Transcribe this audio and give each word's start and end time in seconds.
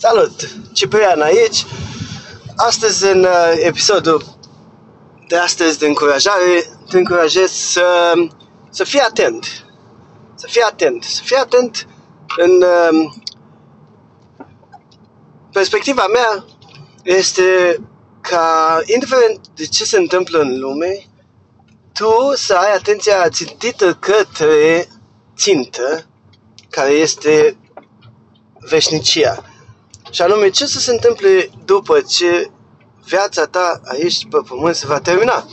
Salut! 0.00 0.48
Ciprian 0.72 1.20
aici. 1.20 1.66
Astăzi, 2.56 3.04
în 3.04 3.22
uh, 3.24 3.52
episodul 3.56 4.22
de 5.28 5.36
astăzi 5.36 5.78
de 5.78 5.86
încurajare, 5.86 6.78
te 6.90 6.98
încurajez 6.98 7.50
să, 7.50 8.12
să 8.70 8.84
fii 8.84 9.00
atent. 9.00 9.44
Să 10.34 10.46
fii 10.50 10.60
atent. 10.60 11.04
Să 11.04 11.22
fii 11.24 11.36
atent 11.36 11.86
în 12.36 12.62
uh, 12.62 13.12
perspectiva 15.52 16.06
mea 16.12 16.44
este 17.02 17.78
ca, 18.20 18.80
indiferent 18.84 19.40
de 19.54 19.64
ce 19.66 19.84
se 19.84 19.96
întâmplă 19.96 20.38
în 20.38 20.58
lume, 20.58 21.06
tu 21.92 22.32
să 22.34 22.54
ai 22.54 22.74
atenția 22.74 23.28
țintită 23.28 23.94
către 23.94 24.88
țintă, 25.36 26.06
care 26.70 26.90
este 26.90 27.56
veșnicia. 28.58 29.42
Și 30.10 30.22
anume, 30.22 30.48
ce 30.48 30.66
să 30.66 30.78
se 30.78 30.90
întâmple 30.90 31.50
după 31.64 32.00
ce 32.00 32.50
viața 33.04 33.46
ta 33.46 33.80
aici 33.84 34.26
pe 34.30 34.38
pământ 34.48 34.74
se 34.74 34.86
va 34.86 35.00
termina. 35.00 35.46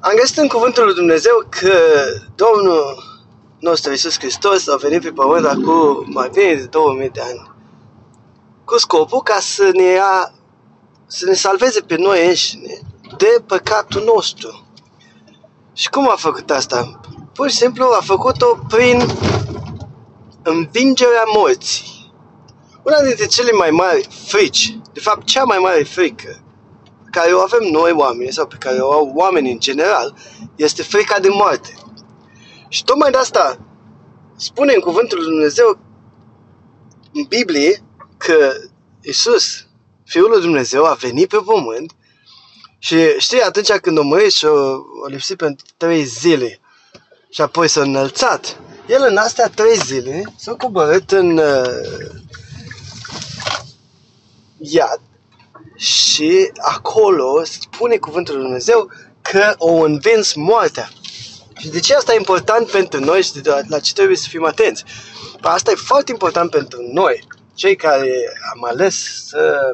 Am 0.00 0.12
găsit 0.18 0.36
în 0.36 0.48
cuvântul 0.48 0.84
lui 0.84 0.94
Dumnezeu 0.94 1.46
că 1.48 1.78
Domnul 2.34 3.02
nostru 3.58 3.90
Iisus 3.90 4.18
Hristos 4.18 4.68
a 4.68 4.76
venit 4.76 5.02
pe 5.02 5.10
pământ 5.10 5.46
acum 5.46 6.04
mai 6.06 6.30
bine 6.32 6.54
de 6.54 6.64
2000 6.64 7.10
de 7.10 7.20
ani 7.20 7.54
cu 8.66 8.78
scopul 8.78 9.22
ca 9.22 9.38
să 9.40 9.70
ne 9.72 9.82
ia, 9.82 10.32
să 11.06 11.24
ne 11.26 11.34
salveze 11.34 11.80
pe 11.80 11.96
noi 11.96 12.26
înșine 12.26 12.78
de 13.16 13.42
păcatul 13.46 14.02
nostru. 14.04 14.66
Și 15.72 15.88
cum 15.88 16.10
a 16.10 16.14
făcut 16.16 16.50
asta? 16.50 17.00
Pur 17.32 17.50
și 17.50 17.56
simplu 17.56 17.84
a 17.84 18.02
făcut-o 18.04 18.58
prin 18.68 19.06
învingerea 20.42 21.22
morții. 21.34 21.95
Una 22.86 23.02
dintre 23.02 23.26
cele 23.26 23.50
mai 23.50 23.70
mari 23.70 24.08
frici, 24.26 24.78
de 24.92 25.00
fapt 25.00 25.26
cea 25.26 25.44
mai 25.44 25.58
mare 25.58 25.82
frică 25.82 26.40
care 27.10 27.32
o 27.32 27.40
avem 27.40 27.68
noi 27.70 27.92
oameni 27.92 28.32
sau 28.32 28.46
pe 28.46 28.56
care 28.58 28.78
o 28.78 28.92
au 28.92 29.12
oamenii 29.14 29.52
în 29.52 29.58
general, 29.58 30.14
este 30.56 30.82
frica 30.82 31.18
de 31.18 31.28
moarte. 31.28 31.74
Și 32.68 32.84
tocmai 32.84 33.10
de 33.10 33.16
asta 33.16 33.58
spune 34.36 34.72
în 34.74 34.80
cuvântul 34.80 35.18
lui 35.18 35.26
Dumnezeu 35.26 35.78
în 37.12 37.24
Biblie 37.28 37.82
că 38.16 38.52
Isus, 39.02 39.66
Fiul 40.04 40.30
lui 40.30 40.40
Dumnezeu, 40.40 40.84
a 40.84 40.92
venit 40.92 41.28
pe 41.28 41.38
pământ 41.44 41.92
și 42.78 42.96
știi, 43.18 43.42
atunci 43.42 43.72
când 43.72 43.98
o 43.98 44.02
mărit 44.02 44.32
și 44.32 44.44
o, 44.44 44.74
o 45.02 45.06
lipsit 45.06 45.36
pentru 45.36 45.66
trei 45.76 46.04
zile 46.04 46.60
și 47.30 47.40
apoi 47.40 47.68
s-a 47.68 47.82
înălțat, 47.82 48.60
el 48.88 49.06
în 49.08 49.16
astea 49.16 49.48
trei 49.48 49.76
zile 49.76 50.22
s-a 50.36 50.54
coborât 50.54 51.10
în 51.10 51.38
uh, 51.38 52.24
iad 54.70 55.00
și 55.76 56.50
acolo 56.56 57.44
spune 57.44 57.96
cuvântul 57.96 58.34
lui 58.34 58.42
Dumnezeu 58.42 58.90
că 59.22 59.54
o 59.58 59.72
învins 59.72 60.34
moartea. 60.34 60.88
Și 61.58 61.68
de 61.68 61.80
ce 61.80 61.94
asta 61.94 62.12
e 62.12 62.16
important 62.16 62.70
pentru 62.70 63.00
noi 63.00 63.22
și 63.22 63.32
de 63.32 63.64
la 63.68 63.78
ce 63.78 63.92
trebuie 63.92 64.16
să 64.16 64.28
fim 64.28 64.44
atenți? 64.44 64.84
Păi 65.40 65.50
asta 65.50 65.70
e 65.70 65.74
foarte 65.74 66.10
important 66.12 66.50
pentru 66.50 66.78
noi, 66.92 67.26
cei 67.54 67.76
care 67.76 68.10
am 68.54 68.64
ales 68.64 69.26
să 69.26 69.72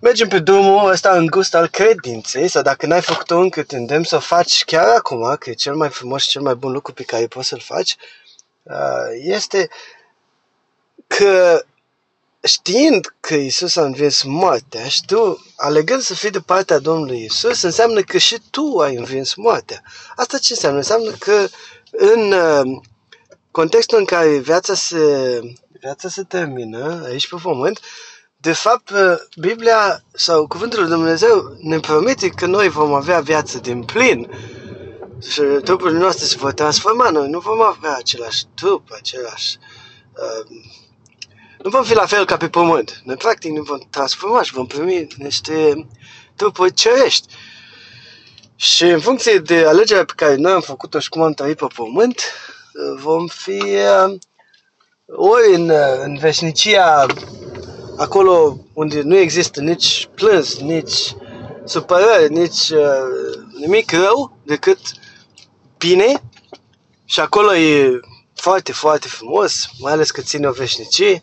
mergem 0.00 0.28
pe 0.28 0.38
drumul 0.38 0.90
ăsta 0.90 1.16
îngust 1.16 1.54
al 1.54 1.68
credinței 1.68 2.48
sau 2.48 2.62
dacă 2.62 2.86
n-ai 2.86 3.00
făcut-o 3.00 3.38
încă, 3.38 3.62
te 3.62 3.76
îndemn 3.76 4.04
să 4.04 4.16
o 4.16 4.18
faci 4.18 4.64
chiar 4.64 4.88
acum, 4.96 5.36
că 5.38 5.50
e 5.50 5.54
cel 5.54 5.74
mai 5.74 5.88
frumos 5.88 6.22
și 6.22 6.28
cel 6.28 6.42
mai 6.42 6.54
bun 6.54 6.72
lucru 6.72 6.92
pe 6.92 7.02
care 7.02 7.26
poți 7.26 7.48
să-l 7.48 7.60
faci, 7.60 7.96
uh, 8.62 9.08
este 9.12 9.68
că 11.06 11.64
știind 12.44 13.14
că 13.20 13.34
Isus 13.34 13.76
a 13.76 13.84
învins 13.84 14.22
moartea 14.22 14.88
și 14.88 15.04
tu, 15.04 15.44
alegând 15.56 16.00
să 16.00 16.14
fii 16.14 16.30
de 16.30 16.40
partea 16.40 16.78
Domnului 16.78 17.24
Isus, 17.24 17.62
înseamnă 17.62 18.00
că 18.00 18.18
și 18.18 18.38
tu 18.50 18.78
ai 18.78 18.94
învins 18.94 19.34
moartea. 19.34 19.82
Asta 20.16 20.38
ce 20.38 20.52
înseamnă? 20.52 20.78
Înseamnă 20.78 21.10
că 21.10 21.46
în 21.90 22.32
uh, 22.32 22.80
contextul 23.50 23.98
în 23.98 24.04
care 24.04 24.38
viața 24.38 24.74
se, 24.74 25.40
viața 25.80 26.08
se 26.08 26.22
termină 26.22 27.04
aici 27.06 27.28
pe 27.28 27.36
pământ, 27.42 27.80
de 28.36 28.52
fapt, 28.52 28.90
uh, 28.90 29.14
Biblia 29.40 30.04
sau 30.12 30.46
Cuvântul 30.46 30.80
lui 30.80 30.88
Dumnezeu 30.88 31.56
ne 31.60 31.80
promite 31.80 32.28
că 32.28 32.46
noi 32.46 32.68
vom 32.68 32.92
avea 32.92 33.20
viață 33.20 33.58
din 33.58 33.82
plin 33.82 34.30
și 35.28 35.40
trupurile 35.40 35.98
noastre 35.98 36.24
se 36.24 36.36
vor 36.36 36.52
transforma. 36.52 37.10
Noi 37.10 37.28
nu 37.28 37.38
vom 37.38 37.62
avea 37.62 37.96
același 37.96 38.44
trup, 38.54 38.88
același 38.92 39.58
uh, 40.14 40.46
nu 41.64 41.70
vom 41.70 41.84
fi 41.84 41.94
la 41.94 42.06
fel 42.06 42.24
ca 42.24 42.36
pe 42.36 42.48
pământ. 42.48 43.00
Noi, 43.04 43.16
practic, 43.16 43.50
ne 43.50 43.60
vom 43.60 43.78
transforma 43.90 44.42
și 44.42 44.52
vom 44.52 44.66
primi 44.66 45.06
niște 45.16 45.86
trupuri 46.36 46.72
cerești. 46.72 47.34
Și 48.56 48.84
în 48.84 49.00
funcție 49.00 49.38
de 49.38 49.64
alegerea 49.66 50.04
pe 50.04 50.12
care 50.16 50.34
noi 50.34 50.52
am 50.52 50.60
făcut-o 50.60 50.98
și 50.98 51.08
cum 51.08 51.22
am 51.22 51.32
trăit 51.32 51.56
pe 51.56 51.66
pământ, 51.74 52.20
vom 53.00 53.26
fi 53.26 53.62
uh, 53.62 54.18
ori 55.06 55.54
în, 55.54 55.68
uh, 55.68 55.98
în 56.02 56.18
veșnicia 56.18 57.06
acolo 57.96 58.58
unde 58.72 59.02
nu 59.02 59.16
există 59.16 59.60
nici 59.60 60.08
plâns, 60.14 60.58
nici 60.58 61.14
supărări, 61.64 62.32
nici 62.32 62.68
uh, 62.68 63.38
nimic 63.58 63.90
rău 63.90 64.36
decât 64.42 64.78
bine 65.78 66.22
și 67.04 67.20
acolo 67.20 67.54
e 67.54 68.00
foarte, 68.34 68.72
foarte 68.72 69.08
frumos, 69.08 69.68
mai 69.78 69.92
ales 69.92 70.10
că 70.10 70.20
ține 70.20 70.46
o 70.46 70.52
veșnicie 70.52 71.22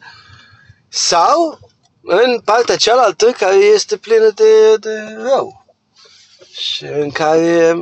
sau 0.94 1.59
în 2.02 2.40
partea 2.40 2.75
cealaltă 2.75 3.31
care 3.31 3.56
este 3.56 3.97
plină 3.97 4.29
de, 4.29 4.78
de 4.78 5.00
rău 5.18 5.66
și 6.52 6.84
în 6.84 7.12
care 7.12 7.75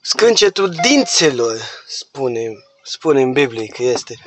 scâncetul 0.00 0.70
dințelor 0.70 1.60
spune, 1.88 2.50
spune 2.82 3.22
în 3.22 3.32
Biblie 3.32 3.66
că 3.66 3.82
este. 3.82 4.22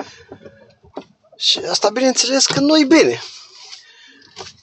Și 1.36 1.58
asta 1.58 1.90
bineînțeles 1.90 2.46
că 2.46 2.60
nu 2.60 2.78
e 2.78 2.84
bine. 2.84 3.22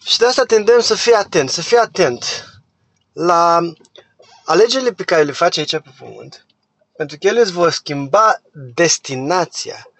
Și 0.03 0.17
de 0.17 0.25
asta 0.25 0.43
tindem 0.43 0.79
să 0.79 0.95
fii 0.95 1.13
atent, 1.13 1.49
să 1.49 1.61
fii 1.61 1.77
atent 1.77 2.45
la 3.13 3.59
alegerile 4.45 4.91
pe 4.91 5.03
care 5.03 5.23
le 5.23 5.31
faci 5.31 5.57
aici 5.57 5.71
pe 5.71 5.93
pământ, 5.99 6.45
pentru 6.95 7.17
că 7.17 7.27
ele 7.27 7.41
îți 7.41 7.51
vor 7.51 7.71
schimba 7.71 8.41
destinația 8.73 9.90